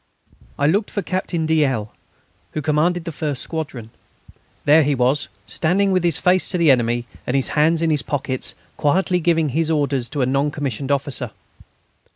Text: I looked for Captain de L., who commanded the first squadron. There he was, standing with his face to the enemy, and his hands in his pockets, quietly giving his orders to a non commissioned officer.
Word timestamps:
I 0.57 0.65
looked 0.65 0.89
for 0.89 1.03
Captain 1.03 1.45
de 1.45 1.63
L., 1.63 1.93
who 2.53 2.61
commanded 2.63 3.05
the 3.05 3.11
first 3.11 3.39
squadron. 3.43 3.91
There 4.65 4.81
he 4.81 4.95
was, 4.95 5.27
standing 5.45 5.91
with 5.91 6.03
his 6.03 6.17
face 6.17 6.49
to 6.49 6.57
the 6.57 6.71
enemy, 6.71 7.05
and 7.27 7.35
his 7.35 7.49
hands 7.49 7.83
in 7.83 7.91
his 7.91 8.01
pockets, 8.01 8.55
quietly 8.77 9.19
giving 9.19 9.49
his 9.49 9.69
orders 9.69 10.09
to 10.09 10.23
a 10.23 10.25
non 10.25 10.49
commissioned 10.49 10.91
officer. 10.91 11.29